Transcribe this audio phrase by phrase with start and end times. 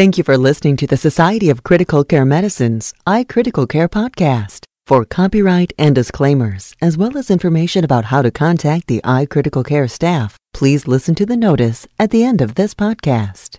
[0.00, 4.64] Thank you for listening to the Society of Critical Care Medicine's iCritical Care podcast.
[4.86, 9.88] For copyright and disclaimers, as well as information about how to contact the iCritical Care
[9.88, 13.58] staff, please listen to the notice at the end of this podcast.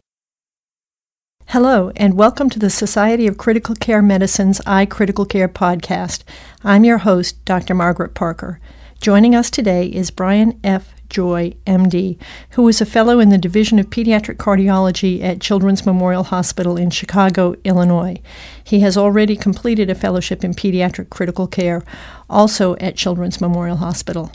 [1.50, 6.24] Hello, and welcome to the Society of Critical Care Medicine's iCritical Care podcast.
[6.64, 7.76] I'm your host, Dr.
[7.76, 8.60] Margaret Parker.
[9.02, 10.94] Joining us today is Brian F.
[11.10, 12.20] Joy, MD,
[12.52, 16.92] who is a fellow in the Division of Pediatric Cardiology at Children's Memorial Hospital in
[16.92, 18.22] Chicago, Illinois.
[18.64, 21.82] He has already completed a fellowship in pediatric critical care,
[22.30, 24.32] also at Children's Memorial Hospital.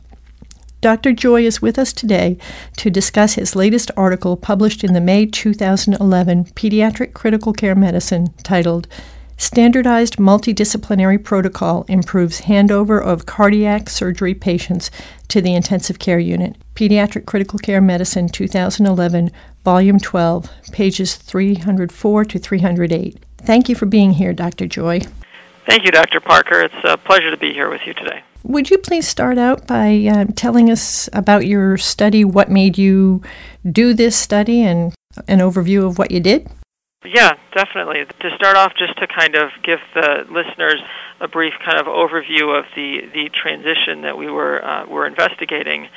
[0.80, 1.12] Dr.
[1.12, 2.36] Joy is with us today
[2.76, 8.88] to discuss his latest article published in the May 2011 Pediatric Critical Care Medicine titled
[9.38, 14.90] Standardized Multidisciplinary Protocol Improves Handover of Cardiac Surgery Patients
[15.28, 16.56] to the Intensive Care Unit.
[16.74, 19.30] Pediatric Critical Care Medicine 2011,
[19.62, 23.24] Volume 12, pages 304 to 308.
[23.38, 24.66] Thank you for being here, Dr.
[24.66, 25.00] Joy.
[25.66, 26.20] Thank you, Dr.
[26.20, 26.62] Parker.
[26.62, 28.22] It's a pleasure to be here with you today.
[28.42, 33.22] Would you please start out by uh, telling us about your study, what made you
[33.70, 34.94] do this study, and
[35.28, 36.48] an overview of what you did?
[37.06, 38.04] Yeah, definitely.
[38.04, 40.82] To start off, just to kind of give the listeners
[41.20, 45.88] a brief kind of overview of the, the transition that we were uh, were investigating.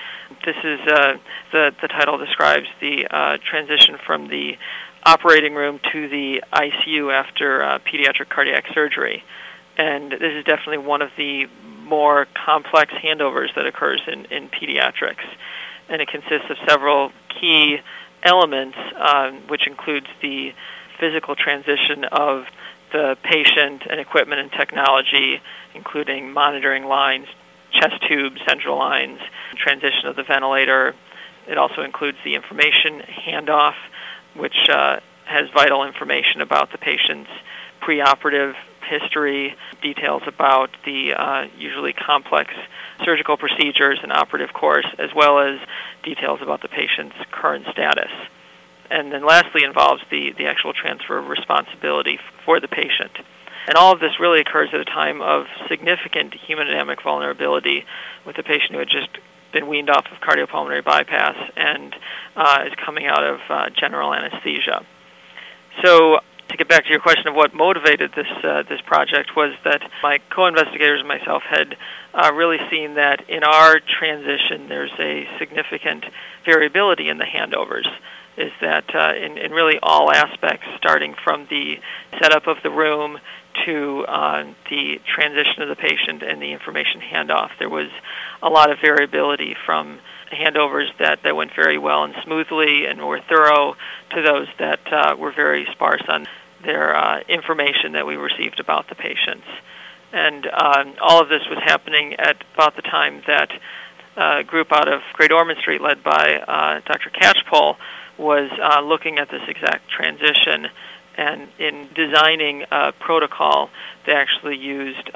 [0.45, 1.17] This is uh,
[1.51, 4.57] the the title describes the uh, transition from the
[5.03, 9.23] operating room to the ICU after uh, pediatric cardiac surgery,
[9.77, 11.47] and this is definitely one of the
[11.83, 15.25] more complex handovers that occurs in, in pediatrics,
[15.89, 17.77] and it consists of several key
[18.21, 20.53] elements, um, which includes the
[20.99, 22.45] physical transition of
[22.91, 25.41] the patient and equipment and technology,
[25.73, 27.27] including monitoring lines,
[27.71, 29.19] chest tubes, central lines,
[29.55, 30.95] transition of the ventilator.
[31.47, 33.75] It also includes the information handoff,
[34.35, 37.29] which uh, has vital information about the patient's
[37.81, 38.55] preoperative
[38.87, 42.53] history, details about the uh, usually complex
[43.03, 45.59] surgical procedures and operative course, as well as
[46.03, 48.11] details about the patient's current status
[48.89, 53.11] and then lastly involves the, the actual transfer of responsibility for the patient.
[53.67, 57.85] And all of this really occurs at a time of significant hemodynamic vulnerability
[58.25, 59.09] with a patient who had just
[59.51, 61.95] been weaned off of cardiopulmonary bypass and
[62.35, 64.85] uh, is coming out of uh, general anesthesia.
[65.83, 69.53] So, to get back to your question of what motivated this uh, this project was
[69.63, 71.77] that my co-investigators and myself had
[72.13, 76.05] uh, really seen that in our transition there's a significant
[76.45, 77.85] variability in the handovers
[78.39, 81.75] is that uh, in, in really all aspects, starting from the
[82.21, 83.19] setup of the room
[83.65, 87.89] to uh, the transition of the patient and the information handoff, there was
[88.41, 89.99] a lot of variability from
[90.31, 93.75] handovers that, that went very well and smoothly and were thorough
[94.11, 96.25] to those that uh, were very sparse on
[96.63, 99.47] their uh, information that we received about the patients.
[100.13, 103.51] And um, all of this was happening at about the time that
[104.17, 107.09] a group out of Great Ormond Street, led by uh, Dr.
[107.09, 107.77] Catchpole,
[108.19, 110.67] was uh, looking at this exact transition
[111.19, 113.69] and in designing a protocol,
[114.05, 115.09] they actually used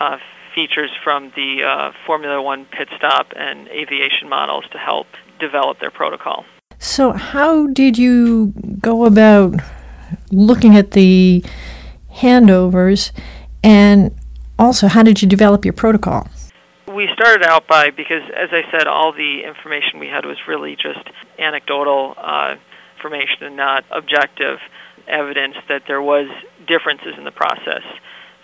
[0.00, 0.16] uh,
[0.54, 5.06] features from the uh, Formula One pit stop and aviation models to help
[5.38, 6.46] develop their protocol.
[6.78, 9.54] So, how did you go about
[10.30, 11.44] looking at the
[12.14, 13.12] handovers,
[13.62, 14.14] and
[14.58, 16.26] also how did you develop your protocol?
[17.00, 20.76] We started out by because, as I said, all the information we had was really
[20.76, 21.00] just
[21.38, 22.56] anecdotal uh,
[22.96, 24.58] information and not objective
[25.08, 26.28] evidence that there was
[26.68, 27.80] differences in the process.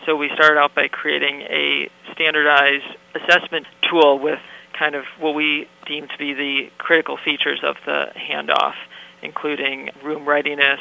[0.06, 4.40] So we started out by creating a standardized assessment tool with
[4.72, 8.74] kind of what we deem to be the critical features of the handoff,
[9.22, 10.80] including room readiness,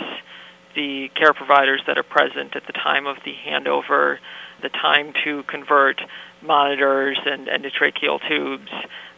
[0.76, 4.20] the care providers that are present at the time of the handover,
[4.62, 6.00] the time to convert
[6.46, 8.72] monitors and endotracheal tubes,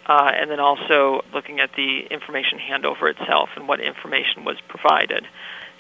[0.07, 5.25] uh, and then also looking at the information handover itself and what information was provided.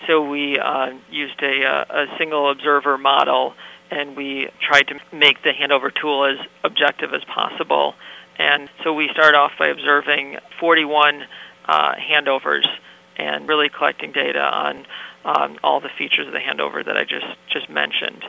[0.05, 3.53] So we uh, used a, uh, a single observer model
[3.89, 7.95] and we tried to make the handover tool as objective as possible.
[8.37, 11.23] And so we started off by observing 41
[11.65, 12.67] uh, handovers
[13.15, 14.85] and really collecting data on
[15.25, 18.23] um, all the features of the handover that I just, just mentioned.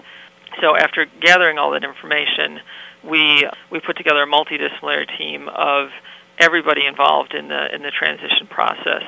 [0.60, 2.60] So after gathering all that information,
[3.04, 5.90] we we put together a multidisciplinary team of
[6.38, 9.02] everybody involved in the in the transition process.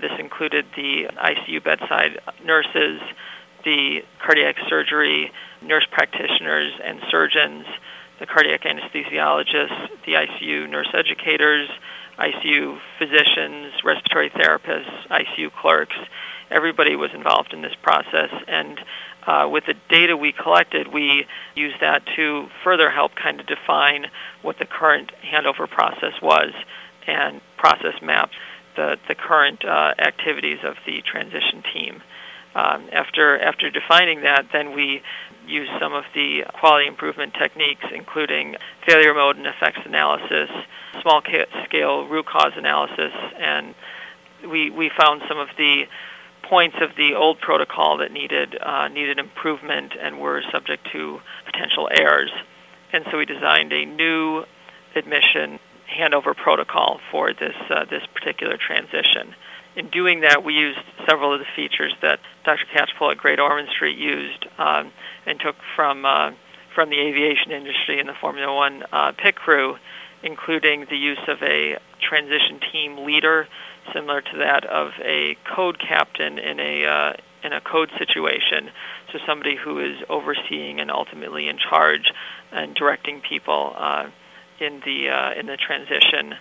[0.00, 3.00] This included the ICU bedside nurses,
[3.64, 5.32] the cardiac surgery
[5.62, 7.66] nurse practitioners and surgeons,
[8.18, 11.68] the cardiac anesthesiologists, the ICU nurse educators,
[12.18, 15.96] ICU physicians, respiratory therapists, ICU clerks.
[16.50, 18.78] Everybody was involved in this process, and
[19.26, 24.06] uh, with the data we collected, we used that to further help kind of define
[24.42, 26.52] what the current handover process was
[27.06, 28.30] and process map
[28.76, 32.02] the, the current uh, activities of the transition team.
[32.54, 35.02] Um, after after defining that, then we
[35.46, 38.56] use some of the quality improvement techniques, including
[38.86, 40.50] failure mode and effects analysis,
[41.02, 41.22] small
[41.64, 43.74] scale root cause analysis, and
[44.50, 45.84] we we found some of the
[46.42, 51.88] points of the old protocol that needed uh, needed improvement and were subject to potential
[51.92, 52.30] errors.
[52.92, 54.44] And so we designed a new
[54.94, 59.34] admission handover protocol for this uh, this particular transition.
[59.76, 62.64] In doing that, we used several of the features that Dr.
[62.74, 64.90] Catchpole at Great Ormond Street used um,
[65.26, 66.30] and took from uh,
[66.74, 69.76] from the aviation industry and the Formula One uh, pit crew,
[70.22, 73.48] including the use of a transition team leader,
[73.92, 77.12] similar to that of a code captain in a uh,
[77.44, 78.70] in a code situation.
[79.12, 82.12] So somebody who is overseeing and ultimately in charge
[82.50, 84.06] and directing people uh,
[84.58, 86.34] in the uh, in the transition.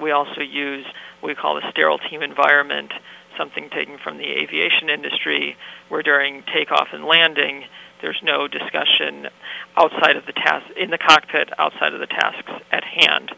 [0.00, 0.86] We also use
[1.20, 2.92] what we call a sterile team environment,
[3.36, 5.56] something taken from the aviation industry,
[5.88, 7.64] where during takeoff and landing,
[8.00, 9.28] there's no discussion
[9.76, 13.32] outside of the task in the cockpit, outside of the tasks at hand.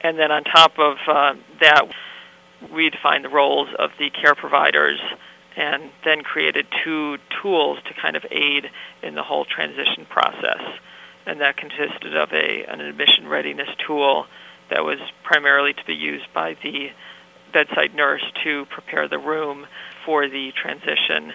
[0.00, 1.88] And then on top of uh, that,
[2.72, 5.00] we defined the roles of the care providers
[5.56, 8.70] and then created two tools to kind of aid
[9.02, 10.60] in the whole transition process
[11.26, 14.26] and that consisted of a an admission readiness tool
[14.70, 16.90] that was primarily to be used by the
[17.52, 19.66] bedside nurse to prepare the room
[20.06, 21.32] for the transition,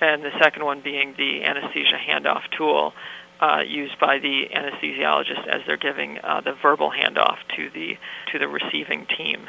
[0.00, 2.92] and the second one being the anesthesia handoff tool
[3.40, 7.96] uh, used by the anesthesiologist as they're giving uh, the verbal handoff to the
[8.32, 9.48] to the receiving team.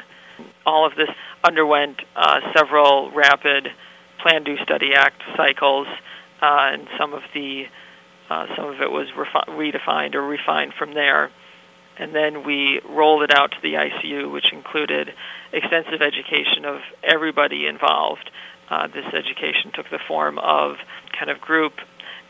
[0.66, 1.08] All of this
[1.42, 3.68] underwent uh, several rapid
[4.20, 5.86] plan, do, study, act cycles,
[6.42, 7.64] uh, and some of the
[8.30, 11.30] uh, some of it was refi- redefined or refined from there.
[11.98, 15.12] And then we rolled it out to the ICU, which included
[15.52, 18.30] extensive education of everybody involved.
[18.70, 20.76] Uh, this education took the form of
[21.18, 21.74] kind of group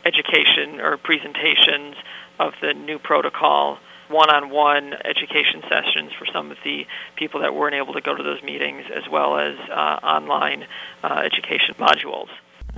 [0.05, 1.95] education or presentations
[2.39, 3.77] of the new protocol,
[4.07, 8.15] one on one education sessions for some of the people that weren't able to go
[8.15, 10.65] to those meetings, as well as uh, online
[11.03, 12.29] uh, education modules.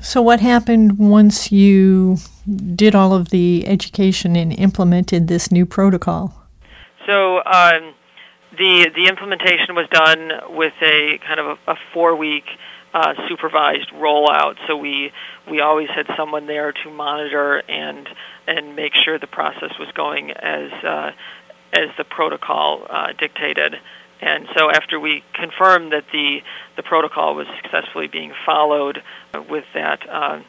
[0.01, 2.17] So, what happened once you
[2.75, 6.40] did all of the education and implemented this new protocol?
[7.05, 7.93] So, um,
[8.57, 12.45] the the implementation was done with a kind of a, a four week
[12.93, 14.57] uh, supervised rollout.
[14.67, 15.11] So we
[15.49, 18.07] we always had someone there to monitor and
[18.47, 21.11] and make sure the process was going as uh,
[21.73, 23.79] as the protocol uh, dictated.
[24.19, 26.43] And so after we confirmed that the,
[26.75, 29.01] the protocol was successfully being followed
[29.49, 30.41] with that uh,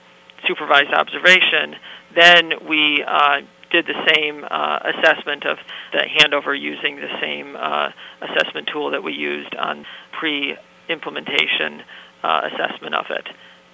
[0.47, 1.77] supervised observation,
[2.15, 3.41] then we uh,
[3.73, 5.59] did the same uh, assessment of
[5.93, 7.91] the handover using the same uh,
[8.21, 11.83] assessment tool that we used on pre-implementation
[12.23, 13.27] uh, assessment of it.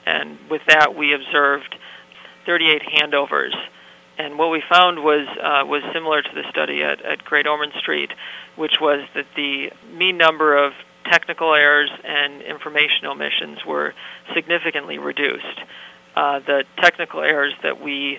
[0.07, 1.77] And with that, we observed
[2.47, 3.53] 38 handovers
[4.19, 7.73] and what we found was uh, was similar to the study at, at Great Ormond
[7.79, 8.11] Street,
[8.57, 10.73] which was that the mean number of
[11.05, 13.95] technical errors and information omissions were
[14.35, 15.61] significantly reduced.
[16.17, 18.19] Uh, the technical errors that we,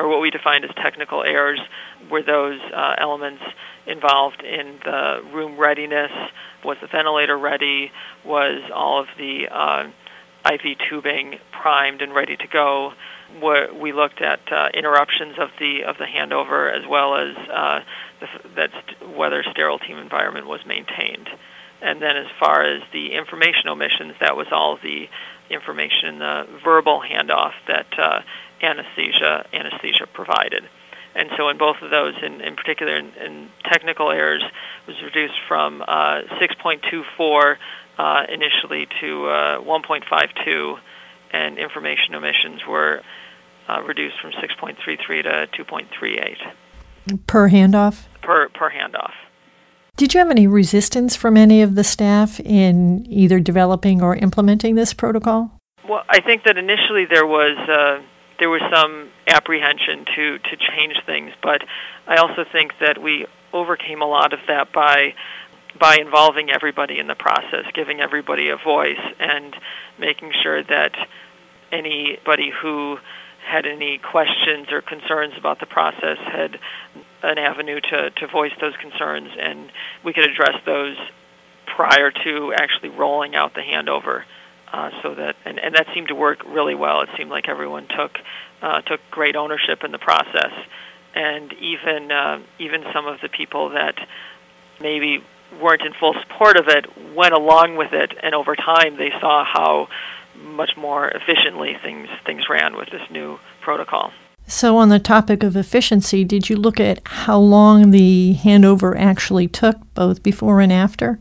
[0.00, 1.60] or what we defined as technical errors,
[2.10, 3.42] were those uh, elements
[3.86, 6.10] involved in the room readiness.
[6.64, 7.92] Was the ventilator ready?
[8.24, 9.88] Was all of the uh,
[10.50, 12.92] IV tubing primed and ready to go?
[13.80, 17.80] we looked at uh, interruptions of the of the handover as well as uh,
[18.56, 18.70] that
[19.14, 21.28] whether sterile team environment was maintained.
[21.80, 25.08] And then as far as the information omissions, that was all the
[25.48, 28.20] information in the verbal handoff that uh,
[28.62, 30.64] anesthesia anesthesia provided.
[31.14, 34.44] And so in both of those, in, in particular in, in technical errors,
[34.86, 37.56] was reduced from uh, 6.24
[37.98, 40.78] uh, initially to uh, 1.52
[41.32, 43.02] and information omissions were
[43.68, 46.36] uh, reduced from 6.33 to 2.38
[47.26, 48.06] per handoff.
[48.22, 49.12] Per per handoff.
[49.96, 54.74] Did you have any resistance from any of the staff in either developing or implementing
[54.74, 55.50] this protocol?
[55.88, 58.00] Well, I think that initially there was uh,
[58.40, 61.62] there was some apprehension to to change things, but
[62.08, 65.14] I also think that we overcame a lot of that by
[65.78, 69.54] by involving everybody in the process, giving everybody a voice, and
[69.98, 70.96] making sure that
[71.70, 72.98] anybody who
[73.44, 76.58] had any questions or concerns about the process had
[77.22, 79.70] an avenue to, to voice those concerns, and
[80.02, 80.96] we could address those
[81.66, 84.24] prior to actually rolling out the handover.
[84.72, 87.00] Uh, so that and, and that seemed to work really well.
[87.02, 88.18] It seemed like everyone took
[88.62, 90.52] uh, took great ownership in the process,
[91.14, 93.96] and even uh, even some of the people that
[94.80, 95.24] maybe
[95.60, 99.44] weren't in full support of it went along with it, and over time they saw
[99.44, 99.88] how
[100.36, 104.12] much more efficiently things things ran with this new protocol.
[104.46, 109.46] So, on the topic of efficiency, did you look at how long the handover actually
[109.46, 111.20] took, both before and after?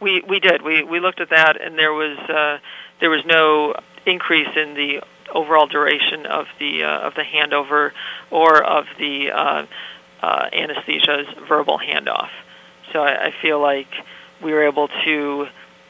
[0.00, 0.62] We we did.
[0.62, 2.58] We we looked at that, and there was uh,
[3.00, 3.74] there was no
[4.06, 7.92] increase in the overall duration of the uh, of the handover
[8.30, 9.66] or of the uh,
[10.22, 12.30] uh, anesthesia's verbal handoff.
[12.92, 13.88] So I, I feel like
[14.42, 15.48] we were able to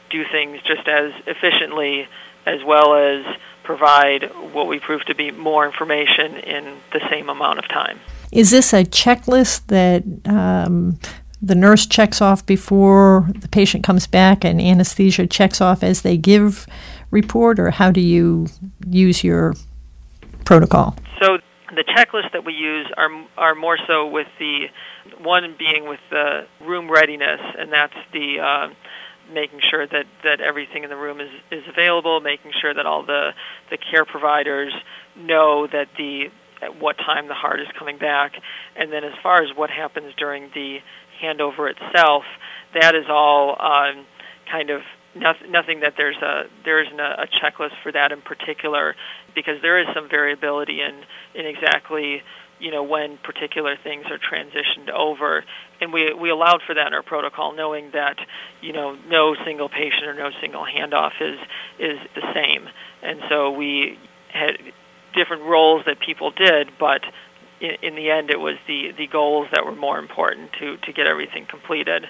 [0.09, 2.07] do things just as efficiently
[2.45, 3.25] as well as
[3.63, 7.99] provide what we proved to be more information in the same amount of time.
[8.31, 10.99] Is this a checklist that um,
[11.41, 16.17] the nurse checks off before the patient comes back and anesthesia checks off as they
[16.17, 16.67] give
[17.15, 18.47] report, or how do you
[18.89, 19.55] use your
[20.43, 20.95] protocol?
[21.21, 21.39] So
[21.73, 24.67] the checklists that we use are are more so with the
[25.23, 28.67] one being with the room readiness, and that's the uh,
[29.33, 33.03] making sure that, that everything in the room is, is available, making sure that all
[33.03, 33.31] the,
[33.71, 34.73] the care providers
[35.15, 36.29] know that the
[36.61, 38.31] at what time the heart is coming back,
[38.77, 40.77] and then as far as what happens during the
[41.21, 42.23] handover itself,
[42.73, 44.05] that is all um,
[44.49, 44.81] kind of
[45.15, 48.95] nothing, nothing that there's a there isn't a, checklist for that in particular,
[49.33, 51.03] because there is some variability in
[51.33, 52.21] in exactly
[52.59, 55.43] you know when particular things are transitioned over.
[55.81, 58.17] And we we allowed for that in our protocol knowing that
[58.61, 61.39] you know no single patient or no single handoff is
[61.79, 62.69] is the same.
[63.01, 63.97] And so we
[64.29, 64.57] had
[65.13, 67.01] different roles that people did but
[67.61, 70.91] in, in the end it was the the goals that were more important to to
[70.91, 72.05] get everything completed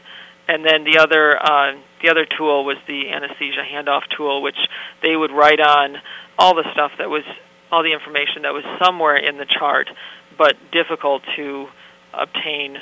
[0.48, 4.58] and then the other uh, the other tool was the anesthesia handoff tool which
[5.02, 5.98] they would write on
[6.38, 7.24] all the stuff that was
[7.72, 9.90] all the information that was somewhere in the chart
[10.38, 11.68] but difficult to
[12.14, 12.78] obtain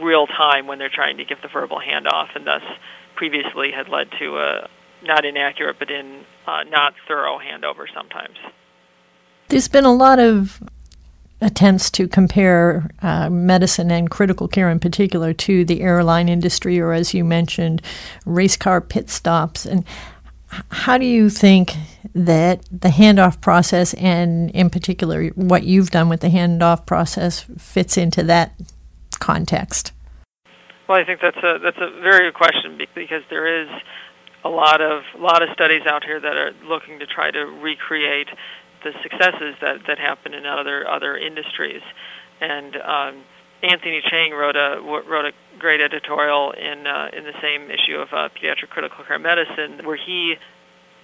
[0.00, 2.62] real time when they're trying to give the verbal handoff, and thus
[3.14, 4.68] previously had led to a
[5.04, 8.36] not inaccurate but in uh, not thorough handover sometimes.
[9.48, 10.62] There's been a lot of
[11.42, 16.92] attempts to compare uh, medicine and critical care in particular to the airline industry, or
[16.92, 17.82] as you mentioned,
[18.24, 19.66] race car pit stops.
[19.66, 19.84] And
[20.70, 21.74] how do you think
[22.14, 27.96] that the handoff process, and in particular what you've done with the handoff process, fits
[27.96, 28.54] into that
[29.18, 29.92] context?
[30.88, 33.68] Well, I think that's a that's a very good question because there is
[34.44, 37.46] a lot of a lot of studies out here that are looking to try to
[37.46, 38.28] recreate
[38.84, 41.82] the successes that that happen in other other industries,
[42.40, 43.24] and um,
[43.62, 48.08] Anthony Chang wrote a wrote a great editorial in uh, in the same issue of
[48.12, 50.36] uh, Pediatric Critical Care Medicine, where he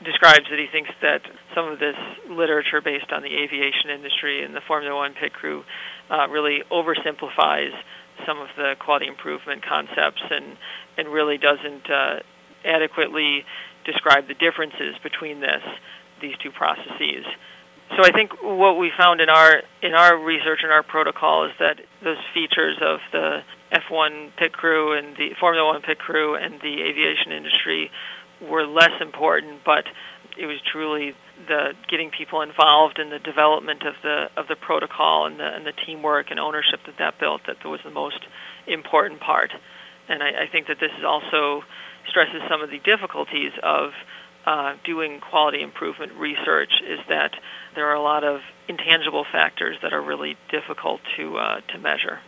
[0.04, 1.22] describes that he thinks that
[1.54, 1.96] some of this
[2.28, 5.64] literature based on the aviation industry and the Formula One pit crew
[6.10, 7.72] uh, really oversimplifies
[8.26, 10.56] some of the quality improvement concepts and
[10.96, 12.20] and really doesn't uh,
[12.64, 13.44] adequately
[13.84, 15.62] describe the differences between this
[16.20, 17.24] these two processes.
[17.96, 21.52] So I think what we found in our in our research and our protocol is
[21.58, 23.42] that those features of the
[23.72, 27.90] F1 pit crew and the Formula One pit crew and the aviation industry
[28.40, 29.84] were less important, but
[30.38, 31.14] it was truly
[31.48, 35.66] the getting people involved in the development of the of the protocol and the and
[35.66, 38.20] the teamwork and ownership that that built that was the most
[38.66, 39.52] important part.
[40.08, 41.64] And I, I think that this is also
[42.06, 43.92] stresses some of the difficulties of
[44.46, 47.32] uh, doing quality improvement research is that
[47.74, 52.20] there are a lot of intangible factors that are really difficult to uh, to measure.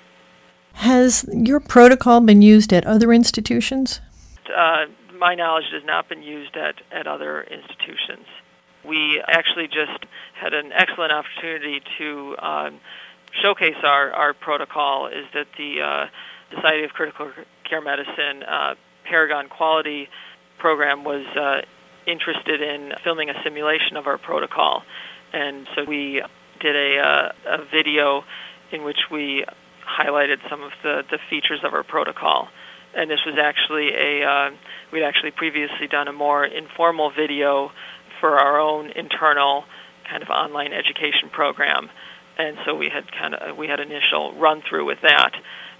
[0.74, 4.00] Has your protocol been used at other institutions?
[4.54, 4.86] Uh,
[5.18, 8.26] my knowledge, it has not been used at, at other institutions.
[8.84, 12.80] We actually just had an excellent opportunity to um,
[13.42, 15.08] showcase our, our protocol.
[15.08, 16.06] Is that the uh,
[16.54, 17.30] Society of Critical
[17.68, 18.74] Care Medicine uh,
[19.04, 20.08] Paragon Quality
[20.58, 21.62] program was uh,
[22.10, 24.82] interested in filming a simulation of our protocol,
[25.32, 26.22] and so we
[26.60, 28.24] did a, uh, a video
[28.72, 29.44] in which we
[29.84, 32.48] highlighted some of the, the features of our protocol.
[32.94, 34.50] And this was actually a uh,
[34.92, 37.70] we'd actually previously done a more informal video
[38.20, 39.64] for our own internal
[40.08, 41.88] kind of online education program,
[42.36, 45.30] and so we had kind of we had initial run through with that,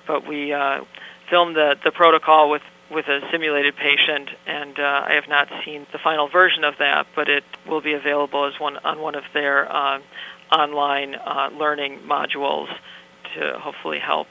[0.06, 0.84] but we uh,
[1.28, 5.86] filmed the the protocol with with a simulated patient, and uh, I have not seen
[5.92, 9.24] the final version of that, but it will be available as one on one of
[9.32, 10.00] their uh,
[10.52, 12.68] online uh, learning modules
[13.34, 14.26] to hopefully help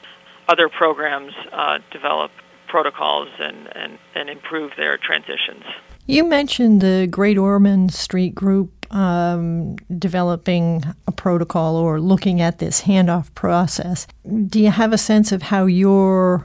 [0.48, 2.30] other programs uh, develop
[2.68, 5.64] protocols and, and, and improve their transitions.
[6.06, 12.82] You mentioned the Great Ormond Street Group um, developing a protocol or looking at this
[12.82, 14.06] handoff process.
[14.46, 16.44] Do you have a sense of how your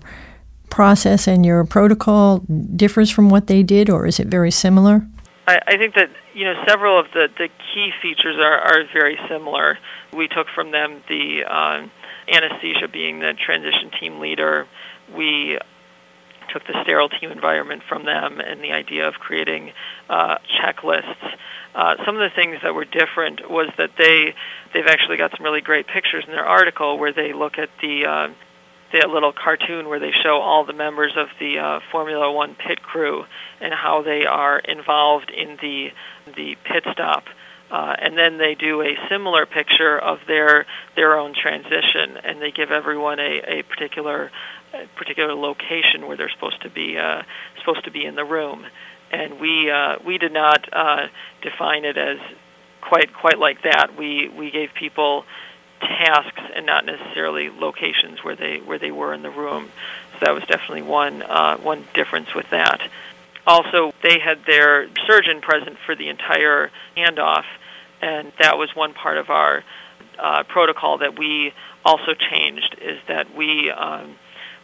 [0.76, 2.40] process and your protocol
[2.76, 5.08] differs from what they did, or is it very similar?
[5.48, 9.18] I, I think that you know several of the, the key features are, are very
[9.30, 9.80] similar.
[10.14, 11.88] We took from them the uh,
[12.28, 14.68] anesthesia being the transition team leader.
[15.16, 15.58] We
[16.52, 19.72] took the sterile team environment from them and the idea of creating
[20.10, 21.38] uh, checklists.
[21.74, 24.36] Uh, some of the things that were different was that they
[24.74, 28.06] they've actually got some really great pictures in their article where they look at the
[28.06, 28.28] uh,
[28.92, 32.82] the little cartoon where they show all the members of the uh, Formula One pit
[32.82, 33.26] crew
[33.60, 35.92] and how they are involved in the
[36.36, 37.26] the pit stop.
[37.72, 40.66] Uh, and then they do a similar picture of their
[40.96, 44.32] their own transition, and they give everyone a, a particular
[44.74, 47.24] a particular location where they're supposed to be uh,
[47.60, 48.66] supposed to be in the room.
[49.12, 51.08] And we uh, we did not uh,
[51.42, 52.20] define it as
[52.82, 53.98] quite quite like that.
[53.98, 55.26] We we gave people
[55.80, 59.70] tasks and not necessarily locations where they where they were in the room.
[60.14, 62.82] So that was definitely one uh, one difference with that.
[63.48, 67.46] Also, they had their surgeon present for the entire handoff,
[68.02, 69.64] and that was one part of our
[70.18, 71.54] uh, protocol that we
[71.84, 72.76] also changed.
[72.82, 74.16] Is that we um,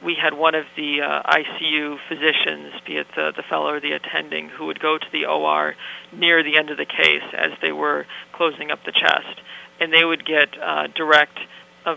[0.03, 3.91] we had one of the uh, ICU physicians, be it the, the fellow or the
[3.91, 5.75] attending, who would go to the OR
[6.11, 9.41] near the end of the case as they were closing up the chest
[9.81, 11.37] and they would get uh, direct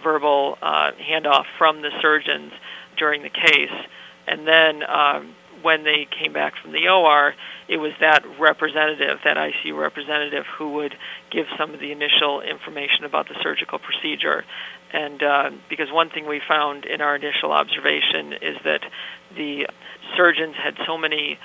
[0.03, 2.53] verbal uh, handoff from the surgeons
[2.97, 3.87] during the case.
[4.27, 7.35] And then um, when they came back from the OR,
[7.69, 10.95] it was that representative, that ICU representative, who would
[11.31, 14.45] give some of the initial information about the surgical procedure.
[14.95, 18.81] And uh, because one thing we found in our initial observation is that
[19.37, 19.67] the
[20.17, 21.37] surgeons had so many,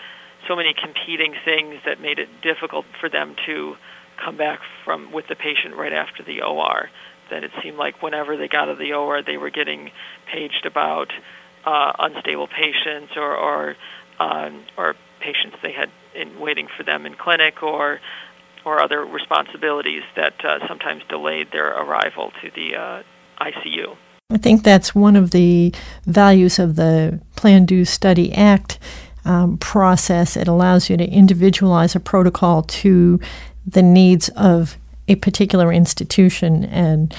[0.48, 3.76] so many competing things that made it difficult for them to
[4.24, 6.92] come back from with the patient right after the OR.
[7.32, 9.90] That it seemed like whenever they got to the OR, they were getting
[10.32, 11.12] paged about
[11.66, 13.76] uh, unstable patients or or,
[14.20, 18.00] um, or patients they had in, waiting for them in clinic or
[18.64, 23.04] or other responsibilities that uh, sometimes delayed their arrival to the uh,
[23.42, 23.96] ICU.
[24.32, 25.74] I think that's one of the
[26.06, 28.78] values of the Plan Do Study Act
[29.26, 30.38] um, process.
[30.38, 33.20] It allows you to individualize a protocol to
[33.66, 37.16] the needs of a particular institution and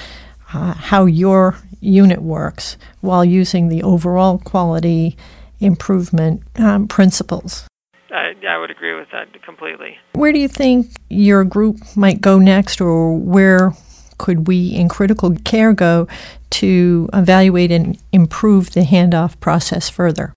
[0.53, 5.17] uh, how your unit works while using the overall quality
[5.59, 7.67] improvement um, principles.
[8.11, 9.97] I, I would agree with that completely.
[10.13, 13.73] Where do you think your group might go next, or where
[14.21, 16.07] could we in critical care go
[16.51, 20.31] to evaluate and improve the handoff process further?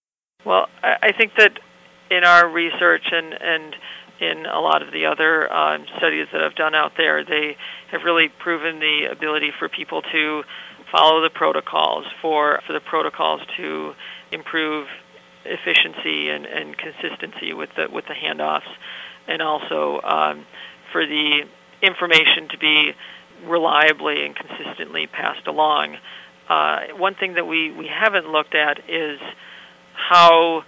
[0.46, 1.58] Well, I, think that
[2.10, 3.76] in our research and, and
[4.20, 7.24] in a lot of the other um, studies that I've done out there.
[7.24, 7.58] They
[7.90, 10.44] have really proven the ability for people to
[10.90, 13.94] follow the protocols, for, for the protocols to
[14.32, 14.86] improve
[15.44, 18.70] efficiency and, and consistency with the, with the handoffs,
[19.28, 20.46] and also um,
[20.90, 21.42] for the
[21.82, 22.92] information to be
[23.46, 25.96] reliably and consistently passed along.
[26.48, 29.18] Uh, one thing that we, we haven't looked at is
[29.94, 30.64] how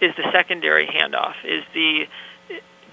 [0.00, 1.34] is the secondary handoff?
[1.44, 2.06] Is the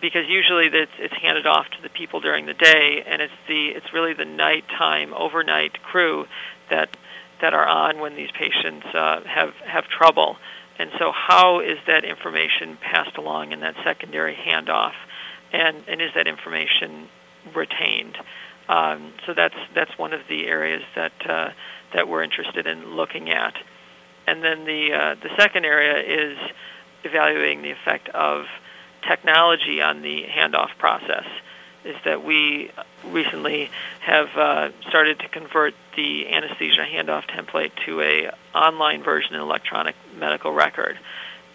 [0.01, 3.69] because usually it's, it's handed off to the people during the day, and it's the
[3.69, 6.25] it's really the nighttime overnight crew
[6.69, 6.95] that
[7.41, 10.37] that are on when these patients uh, have have trouble.
[10.77, 14.93] And so, how is that information passed along in that secondary handoff,
[15.51, 17.07] and and is that information
[17.55, 18.17] retained?
[18.69, 21.51] Um, so that's that's one of the areas that uh,
[21.93, 23.55] that we're interested in looking at.
[24.25, 26.37] And then the uh, the second area is
[27.03, 28.45] evaluating the effect of
[29.01, 31.25] technology on the handoff process
[31.83, 32.71] is that we
[33.05, 39.41] recently have uh, started to convert the anesthesia handoff template to a online version in
[39.41, 40.97] electronic medical record,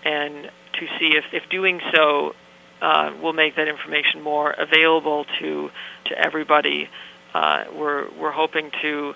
[0.05, 2.35] and to see if, if doing so
[2.81, 5.71] uh, will make that information more available to
[6.07, 6.89] to everybody.
[7.35, 9.15] Uh, we're we're hoping to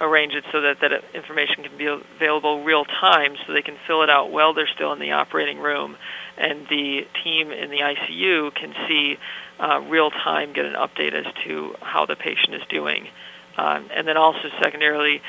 [0.00, 4.02] arrange it so that that information can be available real time, so they can fill
[4.02, 5.96] it out while they're still in the operating room,
[6.36, 9.18] and the team in the ICU can see
[9.58, 13.08] uh, real time, get an update as to how the patient is doing.
[13.56, 15.22] Um, and then also secondarily,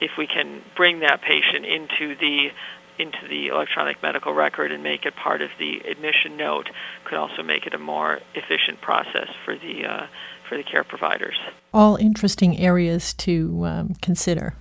[0.00, 2.52] if we can bring that patient into the
[3.00, 6.68] into the electronic medical record and make it part of the admission note,
[7.04, 10.06] could also make it a more efficient process for the uh,
[10.48, 11.36] for the care providers.
[11.72, 14.54] All interesting areas to um, consider.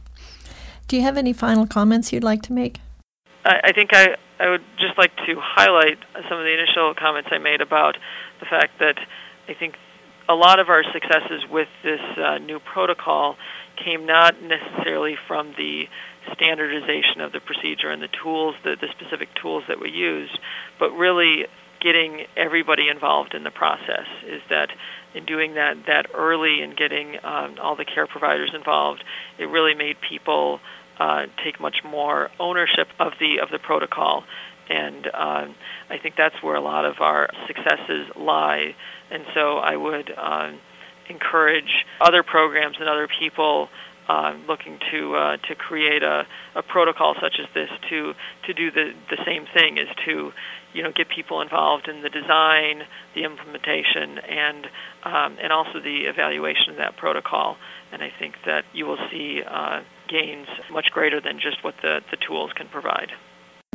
[0.87, 2.79] Do you have any final comments you'd like to make?
[3.43, 5.97] I, I think I, I would just like to highlight
[6.29, 7.97] some of the initial comments I made about
[8.39, 8.97] the fact that
[9.47, 9.75] I think
[10.27, 13.35] a lot of our successes with this uh, new protocol
[13.83, 15.87] came not necessarily from the
[16.33, 20.37] standardization of the procedure and the tools, the, the specific tools that we used,
[20.79, 21.45] but really
[21.79, 24.05] getting everybody involved in the process.
[24.25, 24.69] Is that
[25.13, 29.03] in doing that that early and getting um, all the care providers involved,
[29.37, 30.59] it really made people
[30.99, 34.23] uh, take much more ownership of the of the protocol,
[34.69, 35.47] and uh,
[35.89, 38.75] I think that's where a lot of our successes lie.
[39.09, 40.51] And so I would uh,
[41.09, 43.69] encourage other programs and other people
[44.09, 48.13] uh, looking to uh, to create a, a protocol such as this to
[48.47, 50.33] to do the the same thing is to
[50.73, 54.65] you know get people involved in the design, the implementation, and
[55.03, 57.57] um, and also the evaluation of that protocol.
[57.91, 62.01] And I think that you will see uh, gains much greater than just what the,
[62.11, 63.11] the tools can provide.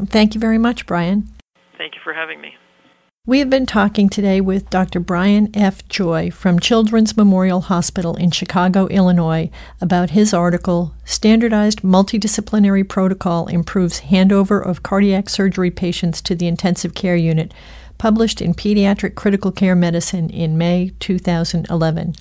[0.06, 1.28] Thank you very much, Brian.
[1.78, 2.56] Thank you for having me.
[3.26, 5.00] We have been talking today with Dr.
[5.00, 5.88] Brian F.
[5.88, 9.48] Joy from Children's Memorial Hospital in Chicago, Illinois,
[9.80, 16.92] about his article, Standardized Multidisciplinary Protocol Improves Handover of Cardiac Surgery Patients to the Intensive
[16.92, 17.54] Care Unit,
[17.96, 22.16] published in Pediatric Critical Care Medicine in May 2011.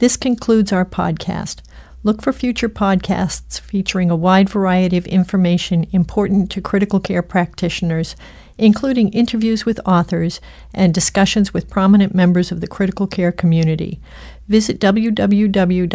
[0.00, 1.60] This concludes our podcast.
[2.02, 8.16] Look for future podcasts featuring a wide variety of information important to critical care practitioners
[8.62, 10.40] including interviews with authors
[10.72, 14.00] and discussions with prominent members of the critical care community.
[14.46, 15.88] Visit www.sccm.org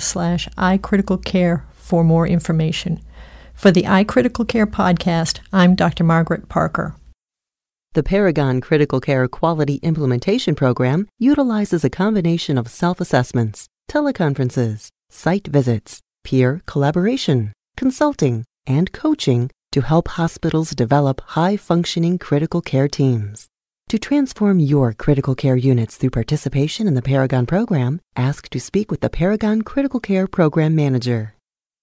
[0.00, 3.00] slash iCriticalCare for more information.
[3.54, 6.02] For the iCritical Care podcast, I'm Dr.
[6.02, 6.96] Margaret Parker.
[7.92, 15.46] The Paragon Critical Care Quality Implementation Program utilizes a combination of self assessments, teleconferences, site
[15.46, 23.48] visits, peer collaboration, consulting, and coaching to help hospitals develop high functioning critical care teams.
[23.88, 28.88] To transform your critical care units through participation in the Paragon program, ask to speak
[28.88, 31.34] with the Paragon Critical Care Program Manager.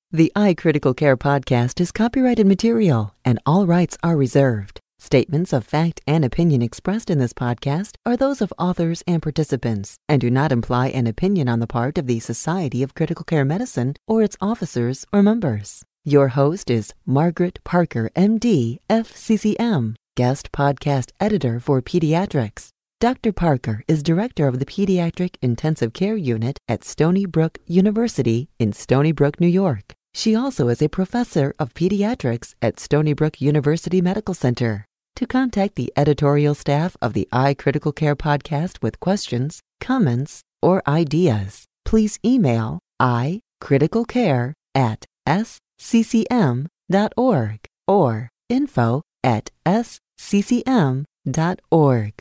[0.09, 4.79] The iCritical Care podcast is copyrighted material and all rights are reserved.
[4.97, 9.97] Statements of fact and opinion expressed in this podcast are those of authors and participants
[10.07, 13.43] and do not imply an opinion on the part of the Society of Critical Care
[13.43, 15.83] Medicine or its officers or members.
[16.03, 22.69] Your host is Margaret Parker, MD, FCCM, guest podcast editor for pediatrics.
[22.99, 23.31] Dr.
[23.31, 29.11] Parker is director of the Pediatric Intensive Care Unit at Stony Brook University in Stony
[29.11, 29.93] Brook, New York.
[30.11, 34.85] She also is a professor of pediatrics at Stony Brook University Medical Center.
[35.17, 41.65] To contact the editorial staff of the iCritical Care podcast with questions, comments, or ideas,
[41.85, 50.95] please email iCriticalCare at s sccm.org or info at sccm.org.